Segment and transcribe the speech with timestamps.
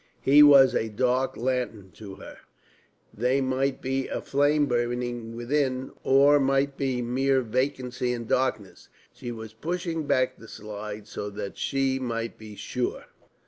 [0.23, 2.37] He was a dark lantern to her.
[3.13, 8.89] There might be a flame burning within, or there might be mere vacancy and darkness.
[9.13, 13.05] She was pushing back the slide so that she might be sure.